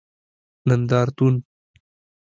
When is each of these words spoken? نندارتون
نندارتون 0.67 1.33